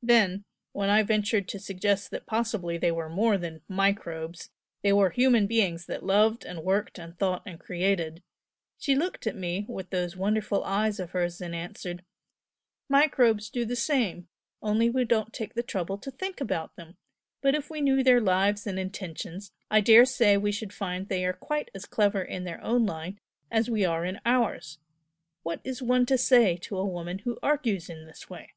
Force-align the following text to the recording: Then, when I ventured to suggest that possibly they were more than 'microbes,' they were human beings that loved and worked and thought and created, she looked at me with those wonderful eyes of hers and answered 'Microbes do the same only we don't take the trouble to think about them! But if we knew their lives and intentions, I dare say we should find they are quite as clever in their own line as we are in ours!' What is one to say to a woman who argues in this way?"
Then, 0.00 0.44
when 0.72 0.90
I 0.90 1.02
ventured 1.02 1.48
to 1.48 1.58
suggest 1.58 2.12
that 2.12 2.24
possibly 2.24 2.78
they 2.78 2.92
were 2.92 3.08
more 3.08 3.36
than 3.36 3.62
'microbes,' 3.68 4.48
they 4.80 4.92
were 4.92 5.10
human 5.10 5.48
beings 5.48 5.86
that 5.86 6.04
loved 6.06 6.44
and 6.44 6.62
worked 6.62 7.00
and 7.00 7.18
thought 7.18 7.42
and 7.44 7.58
created, 7.58 8.22
she 8.78 8.94
looked 8.94 9.26
at 9.26 9.34
me 9.36 9.66
with 9.68 9.90
those 9.90 10.16
wonderful 10.16 10.62
eyes 10.62 11.00
of 11.00 11.10
hers 11.10 11.40
and 11.40 11.52
answered 11.52 12.04
'Microbes 12.88 13.50
do 13.50 13.64
the 13.64 13.74
same 13.74 14.28
only 14.62 14.88
we 14.88 15.04
don't 15.04 15.32
take 15.32 15.54
the 15.54 15.64
trouble 15.64 15.98
to 15.98 16.12
think 16.12 16.40
about 16.40 16.76
them! 16.76 16.96
But 17.42 17.56
if 17.56 17.68
we 17.68 17.80
knew 17.80 18.04
their 18.04 18.20
lives 18.20 18.68
and 18.68 18.78
intentions, 18.78 19.50
I 19.68 19.80
dare 19.80 20.04
say 20.06 20.36
we 20.36 20.52
should 20.52 20.72
find 20.72 21.08
they 21.08 21.26
are 21.26 21.32
quite 21.32 21.72
as 21.74 21.86
clever 21.86 22.22
in 22.22 22.44
their 22.44 22.62
own 22.62 22.86
line 22.86 23.18
as 23.50 23.68
we 23.68 23.84
are 23.84 24.04
in 24.04 24.20
ours!' 24.24 24.78
What 25.42 25.60
is 25.64 25.82
one 25.82 26.06
to 26.06 26.16
say 26.16 26.56
to 26.58 26.78
a 26.78 26.86
woman 26.86 27.18
who 27.18 27.38
argues 27.42 27.90
in 27.90 28.06
this 28.06 28.30
way?" 28.30 28.54